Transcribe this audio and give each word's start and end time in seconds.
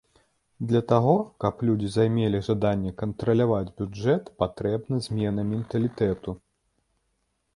Для 0.69 0.79
таго, 0.91 1.11
каб 1.43 1.59
людзі 1.69 1.89
займелі 1.95 2.39
жаданне 2.47 2.93
кантраляваць 3.03 3.73
бюджэт, 3.81 4.23
патрэбна 4.43 4.95
змена 5.09 5.41
менталітэту. 5.53 6.31